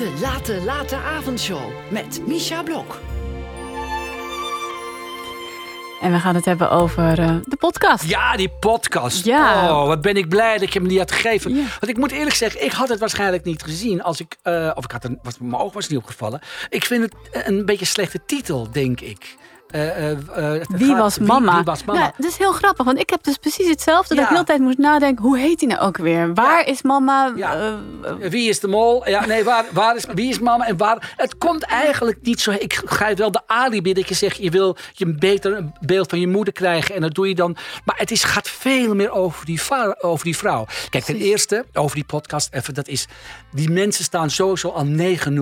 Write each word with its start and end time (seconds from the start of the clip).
De 0.00 0.18
Late 0.20 0.60
Late 0.64 0.96
Avondshow 0.96 1.70
met 1.88 2.26
Misha 2.26 2.62
Blok. 2.62 3.00
En 6.00 6.12
we 6.12 6.18
gaan 6.18 6.34
het 6.34 6.44
hebben 6.44 6.70
over 6.70 7.18
uh, 7.18 7.36
de 7.44 7.56
podcast. 7.56 8.04
Ja, 8.04 8.36
die 8.36 8.48
podcast. 8.48 9.24
Ja. 9.24 9.70
Oh, 9.70 9.86
wat 9.86 10.00
ben 10.00 10.16
ik 10.16 10.28
blij 10.28 10.58
dat 10.58 10.72
je 10.72 10.78
hem 10.78 10.88
die 10.88 10.98
had 10.98 11.12
gegeven. 11.12 11.54
Ja. 11.54 11.62
Want 11.62 11.88
ik 11.88 11.96
moet 11.96 12.10
eerlijk 12.12 12.36
zeggen, 12.36 12.64
ik 12.64 12.72
had 12.72 12.88
het 12.88 12.98
waarschijnlijk 12.98 13.44
niet 13.44 13.62
gezien. 13.62 14.02
Als 14.02 14.20
ik, 14.20 14.36
uh, 14.44 14.70
of 14.74 14.84
ik 14.84 14.90
had 14.90 15.04
er, 15.04 15.18
was, 15.22 15.38
mijn 15.38 15.62
oog 15.62 15.72
was 15.72 15.88
niet 15.88 15.98
opgevallen. 15.98 16.40
Ik 16.68 16.84
vind 16.84 17.02
het 17.02 17.46
een 17.46 17.64
beetje 17.64 17.80
een 17.80 17.86
slechte 17.86 18.20
titel, 18.26 18.68
denk 18.72 19.00
ik. 19.00 19.36
Uh, 19.74 20.12
wie, 20.68 20.88
gaat, 20.88 20.98
was 20.98 21.18
mama? 21.18 21.46
Wie, 21.46 21.54
wie 21.54 21.64
was 21.64 21.84
mama? 21.84 21.98
Nou, 22.00 22.12
dat 22.16 22.26
is 22.26 22.36
heel 22.36 22.52
grappig, 22.52 22.84
want 22.84 22.98
ik 22.98 23.10
heb 23.10 23.22
dus 23.22 23.36
precies 23.36 23.68
hetzelfde. 23.68 24.14
Dat 24.14 24.22
ik 24.22 24.28
de 24.28 24.34
hele 24.34 24.46
tijd 24.46 24.60
moest 24.60 24.78
nadenken, 24.78 25.24
hoe 25.24 25.38
heet 25.38 25.58
die 25.58 25.68
nou 25.68 25.80
ook 25.80 25.96
weer? 25.96 26.34
Waar 26.34 26.66
is 26.66 26.82
mama? 26.82 27.32
Ja. 27.36 27.72
Uh, 28.02 28.28
Wie 28.30 28.48
is 28.48 28.60
de 28.60 28.68
mol? 28.68 29.08
Ja, 29.08 29.26
nee, 29.26 29.44
waar, 29.44 29.64
waar 29.72 29.96
is, 29.96 30.04
wie 30.14 30.28
is 30.28 30.38
mama 30.38 30.66
en 30.66 30.76
waar? 30.76 31.14
Het 31.16 31.38
komt 31.38 31.62
eigenlijk 31.62 32.18
niet 32.22 32.40
zo. 32.40 32.50
Ik 32.50 32.82
ga 32.84 33.14
wel 33.14 33.30
de 33.30 33.40
alibi 33.46 33.92
dat 33.92 34.08
je 34.08 34.14
zegt, 34.14 34.36
je 34.36 34.50
wil 34.50 34.76
je 34.92 35.04
een 35.04 35.18
beter 35.18 35.64
beeld 35.80 36.10
van 36.10 36.20
je 36.20 36.28
moeder 36.28 36.52
krijgen. 36.52 36.94
En 36.94 37.00
dat 37.00 37.14
doe 37.14 37.28
je 37.28 37.34
dan. 37.34 37.56
Maar 37.84 37.98
het 37.98 38.10
is, 38.10 38.24
gaat 38.24 38.48
veel 38.48 38.94
meer 38.94 39.10
over 39.10 39.46
die, 39.46 39.60
over 40.00 40.24
die 40.24 40.36
vrouw. 40.36 40.66
Kijk, 40.90 41.04
ten 41.04 41.16
eerste, 41.16 41.64
over 41.72 41.94
die 41.96 42.04
podcast 42.04 42.48
even, 42.52 42.74
dat 42.74 42.88
is. 42.88 43.06
Die 43.52 43.70
mensen 43.70 44.04
staan 44.04 44.30
sowieso 44.30 44.68
al 44.68 44.86
9-0 44.86 44.92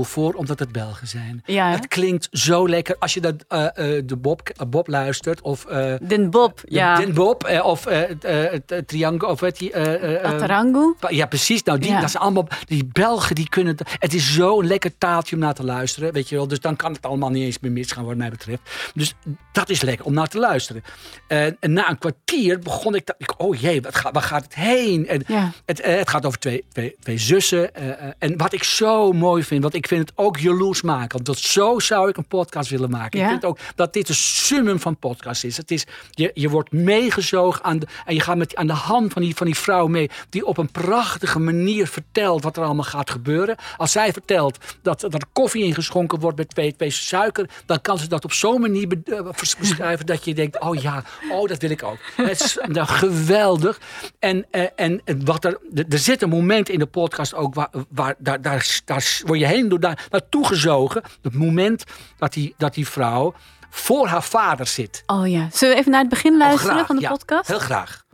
voor, 0.00 0.32
omdat 0.34 0.58
het 0.58 0.72
Belgen 0.72 1.06
zijn. 1.06 1.42
Het 1.46 1.88
klinkt 1.88 2.28
zo 2.30 2.68
lekker. 2.68 2.96
Als 2.98 3.14
je 3.14 3.20
dat, 3.20 3.34
eh, 3.48 3.96
eh, 3.96 4.04
de 4.14 4.20
Bob, 4.20 4.40
Bob 4.68 4.88
luistert, 4.88 5.40
of. 5.40 5.64
eh, 5.64 5.94
Den 6.02 6.30
Bob, 6.30 6.60
ja. 6.64 6.96
Den 6.96 7.14
Bob, 7.14 7.44
eh, 7.44 7.64
of 7.64 7.86
eh, 7.86 8.00
het, 8.20 8.88
Triangle, 8.88 9.28
of 9.28 9.40
weet 9.40 9.58
je. 9.58 10.20
Atarangu. 10.22 10.94
ja, 11.08 11.26
precies. 11.26 11.62
Nou, 11.62 11.78
die, 11.78 11.90
Ja. 11.90 12.00
dat 12.00 12.10
zijn 12.10 12.22
allemaal, 12.22 12.48
die 12.66 12.84
Belgen 12.92 13.34
die 13.34 13.48
kunnen. 13.48 13.76
het- 13.98 14.14
is 14.14 14.34
zo'n 14.34 14.66
lekker 14.66 14.98
taaltje 14.98 15.34
om 15.36 15.42
naar 15.42 15.54
te 15.54 15.64
luisteren. 15.64 16.12
Weet 16.12 16.28
je 16.28 16.36
wel. 16.36 16.48
Dus 16.48 16.60
dan 16.60 16.76
kan 16.76 16.92
het 16.92 17.02
allemaal 17.06 17.30
niet 17.30 17.44
eens 17.44 17.58
meer 17.58 17.72
misgaan, 17.72 18.04
wat 18.04 18.16
mij 18.16 18.30
betreft. 18.30 18.60
Dus 18.94 19.14
dat 19.52 19.68
is 19.70 19.80
lekker 19.80 20.06
om 20.06 20.12
naar 20.14 20.26
te 20.28 20.38
luisteren. 20.38 20.82
En, 21.26 21.56
na 21.60 21.90
een 21.90 21.98
kwartier 21.98 22.58
begon 22.58 22.94
ik. 22.94 23.14
ik 23.18 23.34
oh 23.40 23.56
jee, 23.60 23.82
wat 23.82 23.94
gaat, 23.96 24.12
waar 24.12 24.22
gaat 24.22 24.42
het 24.44 24.54
heen? 24.54 25.08
En 25.08 25.24
Ja. 25.26 25.52
het, 25.66 25.84
het 25.84 26.08
gaat 26.08 26.26
over 26.26 26.38
twee, 26.38 26.64
twee, 26.72 26.96
twee 27.00 27.18
zussen. 27.18 27.74
en 28.18 28.36
wat 28.36 28.52
ik 28.52 28.62
zo 28.64 29.12
mooi 29.12 29.42
vind, 29.42 29.62
want 29.62 29.74
ik 29.74 29.86
vind 29.88 30.00
het 30.08 30.12
ook 30.18 30.36
jaloers 30.38 30.82
maken. 30.82 31.08
Want 31.12 31.26
dat, 31.26 31.38
zo 31.38 31.78
zou 31.78 32.08
ik 32.08 32.16
een 32.16 32.26
podcast 32.28 32.70
willen 32.70 32.90
maken. 32.90 33.18
Ja. 33.18 33.24
Ik 33.24 33.30
vind 33.30 33.44
ook 33.44 33.58
dat 33.74 33.92
dit 33.92 34.03
een 34.08 34.14
summum 34.14 34.80
van 34.80 34.96
podcast 34.96 35.44
is. 35.44 35.56
Het 35.56 35.70
is 35.70 35.84
je, 36.10 36.30
je 36.34 36.48
wordt 36.48 36.72
meegezogen 36.72 37.64
aan 37.64 37.78
de, 37.78 37.86
en 38.04 38.14
je 38.14 38.20
gaat 38.20 38.36
met, 38.36 38.56
aan 38.56 38.66
de 38.66 38.72
hand 38.72 39.12
van 39.12 39.22
die, 39.22 39.36
van 39.36 39.46
die 39.46 39.54
vrouw 39.54 39.86
mee. 39.86 40.10
Die 40.28 40.46
op 40.46 40.58
een 40.58 40.70
prachtige 40.70 41.38
manier 41.38 41.86
vertelt 41.86 42.42
wat 42.42 42.56
er 42.56 42.64
allemaal 42.64 42.84
gaat 42.84 43.10
gebeuren. 43.10 43.56
Als 43.76 43.92
zij 43.92 44.12
vertelt 44.12 44.58
dat, 44.82 45.00
dat 45.00 45.14
er 45.14 45.22
koffie 45.32 45.64
ingeschonken 45.64 46.20
wordt 46.20 46.36
met 46.36 46.48
twee, 46.48 46.76
twee 46.76 46.90
suiker. 46.90 47.48
Dan 47.66 47.80
kan 47.80 47.98
ze 47.98 48.08
dat 48.08 48.24
op 48.24 48.32
zo'n 48.32 48.60
manier 48.60 48.88
be- 48.88 49.02
eh, 49.04 49.58
beschrijven 49.60 50.06
dat 50.06 50.24
je 50.24 50.34
denkt. 50.34 50.60
Oh 50.60 50.74
ja, 50.74 51.04
oh 51.30 51.48
dat 51.48 51.60
wil 51.60 51.70
ik 51.70 51.82
ook. 51.82 51.98
Het 52.16 52.40
is 52.40 52.58
nou, 52.66 52.86
geweldig. 52.86 53.80
En, 54.18 54.46
eh, 54.50 54.64
en, 54.76 55.02
wat 55.24 55.44
er, 55.44 55.58
er 55.74 55.84
er 55.88 56.00
zit 56.00 56.22
een 56.22 56.28
moment 56.28 56.68
in 56.68 56.78
de 56.78 56.86
podcast 56.86 57.34
ook 57.34 57.54
waar, 57.54 57.70
waar 57.88 58.14
daar, 58.18 58.40
daar, 58.42 58.80
daar 58.84 59.20
word 59.24 59.38
je 59.38 59.46
heen 59.46 59.68
door 59.68 59.80
daar, 59.80 60.06
naartoe 60.10 60.46
gezogen. 60.46 61.02
Het 61.22 61.34
moment 61.34 61.84
dat 62.18 62.32
die, 62.32 62.54
dat 62.58 62.74
die 62.74 62.88
vrouw 62.88 63.34
voor 63.74 64.06
haar 64.06 64.22
vader 64.22 64.66
zit. 64.66 65.02
Oh 65.06 65.28
ja. 65.28 65.48
Zullen 65.52 65.74
we 65.74 65.80
even 65.80 65.90
naar 65.92 66.00
het 66.00 66.10
begin 66.10 66.36
luisteren 66.36 66.70
Oh, 66.70 66.74
graag, 66.74 66.86
van 66.86 66.96
de 66.96 67.02
ja, 67.02 67.10
podcast? 67.10 67.48
Heel 67.48 67.58
graag. 67.58 68.04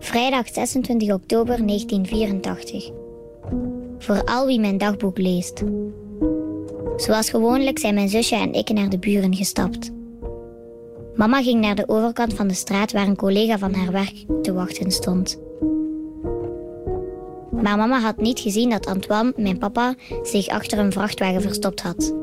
Vrijdag 0.00 0.48
26 0.48 1.12
oktober 1.12 1.66
1984. 1.66 2.90
Voor 3.98 4.24
al 4.24 4.46
wie 4.46 4.60
mijn 4.60 4.78
dagboek 4.78 5.18
leest. 5.18 5.62
Zoals 6.96 7.30
gewoonlijk 7.30 7.78
zijn 7.78 7.94
mijn 7.94 8.08
zusje 8.08 8.34
en 8.34 8.52
ik 8.52 8.68
naar 8.68 8.88
de 8.88 8.98
buren 8.98 9.34
gestapt. 9.34 9.90
Mama 11.14 11.42
ging 11.42 11.60
naar 11.60 11.74
de 11.74 11.88
overkant 11.88 12.34
van 12.34 12.48
de 12.48 12.54
straat 12.54 12.92
waar 12.92 13.06
een 13.06 13.16
collega 13.16 13.58
van 13.58 13.74
haar 13.74 13.92
werk 13.92 14.24
te 14.42 14.52
wachten 14.52 14.90
stond. 14.90 15.38
Maar 17.50 17.76
mama 17.76 18.00
had 18.00 18.16
niet 18.16 18.40
gezien 18.40 18.70
dat 18.70 18.86
Antoine, 18.86 19.32
mijn 19.36 19.58
papa, 19.58 19.94
zich 20.22 20.48
achter 20.48 20.78
een 20.78 20.92
vrachtwagen 20.92 21.42
verstopt 21.42 21.80
had. 21.80 22.14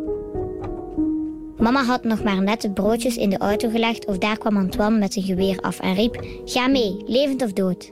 Mama 1.66 1.84
had 1.84 2.04
nog 2.04 2.24
maar 2.24 2.42
net 2.42 2.62
de 2.62 2.72
broodjes 2.72 3.18
in 3.18 3.30
de 3.30 3.38
auto 3.38 3.70
gelegd 3.70 4.06
of 4.06 4.18
daar 4.18 4.38
kwam 4.38 4.58
Antoine 4.58 4.98
met 4.98 5.14
zijn 5.14 5.26
geweer 5.26 5.60
af 5.60 5.80
en 5.80 5.94
riep: 5.94 6.26
Ga 6.46 6.68
mee, 6.68 7.04
levend 7.06 7.44
of 7.44 7.54
dood. 7.54 7.92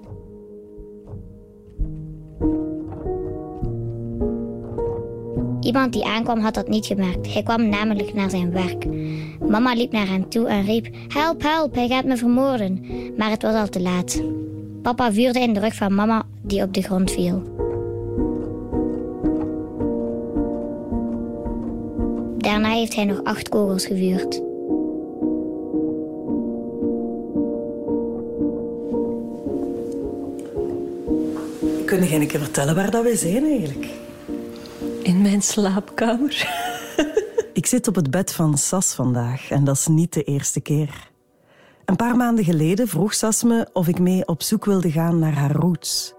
Iemand 5.60 5.94
die 5.94 6.06
aankwam 6.06 6.40
had 6.40 6.54
dat 6.54 6.68
niet 6.68 6.86
gemerkt. 6.86 7.34
Hij 7.34 7.44
kwam 7.44 7.70
namelijk 7.70 8.14
naar 8.14 8.30
zijn 8.30 8.52
werk. 8.52 8.86
Mama 9.50 9.74
liep 9.74 9.92
naar 9.92 10.08
hem 10.08 10.30
toe 10.30 10.48
en 10.48 10.66
riep: 10.66 10.88
Help, 11.08 11.42
help, 11.42 11.76
hij 11.76 11.88
gaat 11.88 12.06
me 12.06 12.18
vermoorden. 12.18 12.86
Maar 13.18 13.30
het 13.30 13.42
was 13.42 13.56
al 13.56 13.70
te 13.70 13.82
laat. 13.82 14.24
Papa 14.82 15.12
vuurde 15.12 15.40
in 15.40 15.54
de 15.54 15.60
rug 15.60 15.76
van 15.76 15.96
mama, 15.96 16.24
die 16.42 16.62
op 16.62 16.74
de 16.74 16.82
grond 16.82 17.12
viel. 17.12 17.63
Daarna 22.64 22.78
heeft 22.78 22.96
hij 22.96 23.06
nog 23.06 23.24
acht 23.24 23.50
kogels 23.50 23.86
gevuurd. 23.86 24.42
Kunnen 31.86 32.08
jij 32.10 32.22
een 32.22 32.28
keer 32.28 32.40
vertellen 32.40 32.76
waar 32.76 32.92
dat 32.92 33.04
wij 33.04 33.16
zijn 33.16 33.44
eigenlijk? 33.44 33.88
In 35.02 35.22
mijn 35.22 35.42
slaapkamer. 35.42 36.48
Ik 37.54 37.66
zit 37.66 37.88
op 37.88 37.96
het 37.96 38.12
bed 38.12 38.34
van 38.34 38.58
Sas 38.58 38.94
vandaag 38.94 39.50
en 39.50 39.64
dat 39.64 39.76
is 39.76 39.88
niet 39.88 40.14
de 40.14 40.24
eerste 40.24 40.62
keer. 40.62 41.12
Een 41.86 41.96
paar 41.96 42.16
maanden 42.16 42.46
geleden 42.46 42.88
vroeg 42.88 43.14
Sas 43.14 43.44
me 43.44 43.68
of 43.74 43.88
ik 43.88 44.00
mee 44.00 44.28
op 44.28 44.42
zoek 44.42 44.66
wilde 44.66 44.92
gaan 44.92 45.20
naar 45.20 45.36
haar 45.36 45.52
roots. 45.52 46.14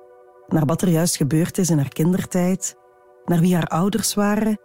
Naar 0.49 0.67
wat 0.67 0.83
er 0.83 0.89
juist 0.89 1.17
gebeurd 1.17 1.59
is 1.59 1.71
in 1.71 1.79
haar 1.79 1.93
kindertijd, 1.93 2.77
naar 3.25 3.41
wie 3.41 3.55
haar 3.55 3.67
ouders 3.67 4.15
waren 4.15 4.59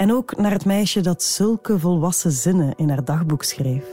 en 0.00 0.12
ook 0.12 0.36
naar 0.36 0.50
het 0.50 0.64
meisje 0.64 1.00
dat 1.00 1.22
zulke 1.22 1.78
volwassen 1.78 2.30
zinnen 2.32 2.74
in 2.76 2.88
haar 2.88 3.04
dagboek 3.04 3.42
schreef. 3.42 3.84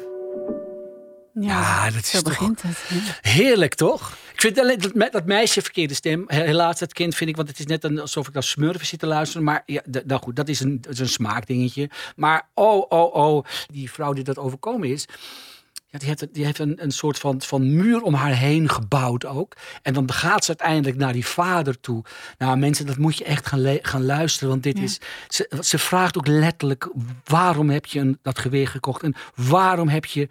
Ja, 1.33 1.85
dat 1.89 2.01
is 2.01 2.09
zo 2.09 2.21
toch- 2.21 2.27
begint 2.37 2.61
het. 2.61 2.77
hè? 2.87 3.29
Heerlijk, 3.31 3.73
toch? 3.75 4.17
Ik 4.33 4.41
vind 4.41 4.59
alleen 4.59 4.79
dat, 4.79 5.11
dat 5.11 5.25
meisje 5.25 5.61
verkeerde 5.61 5.93
stem. 5.93 6.23
Helaas, 6.27 6.79
dat 6.79 6.93
kind 6.93 7.15
vind 7.15 7.29
ik, 7.29 7.35
want 7.35 7.47
het 7.47 7.59
is 7.59 7.65
net 7.65 7.83
een- 7.83 7.99
alsof 7.99 8.27
ik 8.27 8.33
naar 8.33 8.43
smurfen 8.43 8.85
zit 8.87 8.99
te 8.99 9.05
luisteren. 9.07 9.43
Maar 9.43 9.63
ja, 9.65 9.81
nou 10.05 10.21
goed, 10.21 10.35
dat 10.35 10.47
is, 10.47 10.59
een, 10.59 10.81
dat 10.81 10.93
is 10.93 10.99
een 10.99 11.09
smaakdingetje. 11.09 11.89
Maar 12.15 12.49
oh, 12.53 12.85
oh, 12.89 13.13
oh, 13.15 13.45
die 13.71 13.91
vrouw 13.91 14.13
die 14.13 14.23
dat 14.23 14.37
overkomen 14.37 14.89
is. 14.89 15.05
Ja, 15.89 15.99
die 15.99 16.07
heeft, 16.07 16.33
die 16.33 16.45
heeft 16.45 16.59
een, 16.59 16.83
een 16.83 16.91
soort 16.91 17.19
van, 17.19 17.41
van 17.41 17.75
muur 17.75 18.01
om 18.01 18.13
haar 18.13 18.35
heen 18.35 18.69
gebouwd 18.69 19.25
ook. 19.25 19.53
En 19.81 19.93
dan 19.93 20.11
gaat 20.11 20.43
ze 20.43 20.47
uiteindelijk 20.47 20.97
naar 20.97 21.13
die 21.13 21.25
vader 21.25 21.79
toe. 21.79 22.03
Nou, 22.37 22.57
mensen, 22.57 22.85
dat 22.85 22.97
moet 22.97 23.17
je 23.17 23.23
echt 23.23 23.47
gaan, 23.47 23.79
gaan 23.81 24.05
luisteren. 24.05 24.49
Want 24.49 24.63
dit 24.63 24.79
is. 24.79 24.99
Ze, 25.27 25.51
ze 25.61 25.79
vraagt 25.79 26.17
ook 26.17 26.27
letterlijk: 26.27 26.89
waarom 27.23 27.69
heb 27.69 27.85
je 27.85 27.99
een, 27.99 28.19
dat 28.21 28.39
geweer 28.39 28.67
gekocht? 28.67 29.03
En 29.03 29.15
waarom 29.35 29.87
heb 29.87 30.05
je 30.05 30.27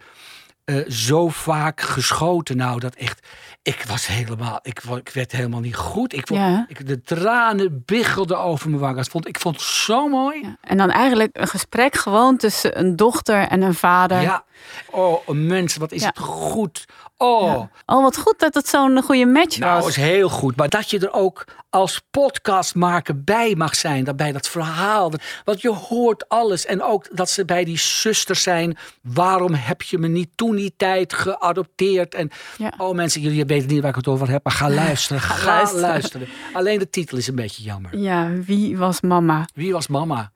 eh, 0.67 0.89
zo 0.89 1.27
vaak 1.29 1.81
geschoten. 1.81 2.57
Nou, 2.57 2.79
dat 2.79 2.95
echt. 2.95 3.27
Ik 3.61 3.83
was 3.87 4.07
helemaal. 4.07 4.59
Ik, 4.61 4.81
ik 4.83 5.09
werd 5.09 5.31
helemaal 5.31 5.59
niet 5.59 5.75
goed. 5.75 6.13
Ik 6.13 6.27
vond, 6.27 6.39
Ja. 6.39 6.65
ik, 6.67 6.87
de 6.87 7.01
tranen 7.01 7.83
biggelden 7.85 8.39
over 8.39 8.69
mijn 8.69 8.81
wangen. 8.81 9.03
Ik 9.03 9.09
vond, 9.09 9.27
ik 9.27 9.39
vond 9.39 9.55
het 9.55 9.63
zo 9.65 10.07
mooi. 10.07 10.41
Ja. 10.41 10.57
En 10.61 10.77
dan 10.77 10.89
eigenlijk 10.89 11.37
een 11.37 11.47
gesprek 11.47 11.95
gewoon 11.95 12.37
tussen 12.37 12.79
een 12.79 12.95
dochter 12.95 13.47
en 13.47 13.61
een 13.61 13.73
vader. 13.73 14.21
Ja. 14.21 14.43
Oh, 14.91 15.27
mensen, 15.27 15.79
wat 15.79 15.91
is 15.91 16.01
Ja. 16.01 16.07
het 16.07 16.19
goed. 16.19 16.85
Oh. 17.17 17.63
Oh, 17.85 18.01
wat 18.03 18.17
goed 18.17 18.39
dat 18.39 18.53
het 18.53 18.67
zo'n 18.67 19.01
goede 19.01 19.25
match 19.25 19.57
Nou, 19.57 19.79
was. 19.79 19.87
is 19.89 19.95
heel 19.95 20.29
goed. 20.29 20.55
Maar 20.55 20.69
dat 20.69 20.89
je 20.89 20.99
er 20.99 21.13
ook 21.13 21.45
als 21.77 22.01
podcastmaker 22.11 23.23
bij 23.23 23.55
mag 23.55 23.75
zijn. 23.75 24.03
Dat 24.03 24.15
bij 24.15 24.31
dat 24.31 24.47
verhaal. 24.47 25.09
Dat- 25.09 25.21
Want 25.43 25.61
je 25.61 25.69
hoort 25.69 26.29
alles. 26.29 26.65
En 26.65 26.81
ook 26.83 27.07
dat 27.11 27.29
ze 27.29 27.45
bij 27.45 27.63
die 27.63 27.77
zusters 27.77 28.43
zijn. 28.43 28.77
Waarom 29.01 29.53
heb 29.53 29.81
je 29.81 29.97
me 29.97 30.07
niet 30.07 30.29
toen 30.35 30.55
die 30.55 30.73
tijd 30.77 31.13
geadopteerd? 31.13 32.15
En 32.15 32.29
Ja. 32.57 32.73
oh 32.77 32.95
mensen, 32.95 33.21
jullie 33.21 33.45
weten 33.45 33.67
niet 33.69 33.79
waar 33.81 33.89
ik 33.89 33.95
het 33.95 34.07
over 34.07 34.29
heb. 34.29 34.43
Maar 34.43 34.53
ga 34.53 34.69
luisteren. 34.85 35.21
Ga, 35.21 35.45
luisteren. 35.45 35.81
luisteren. 35.81 36.27
Alleen 36.53 36.79
de 36.79 36.89
titel 36.89 37.17
is 37.17 37.27
een 37.27 37.35
beetje 37.35 37.63
jammer. 37.63 37.97
Ja, 37.97 38.31
wie 38.45 38.77
was 38.77 39.01
mama? 39.01 39.45
Wie 39.53 39.71
was 39.73 39.87
mama? 39.87 40.31